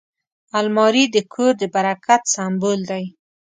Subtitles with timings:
[0.59, 3.05] الماري د کور د برکت سمبول دی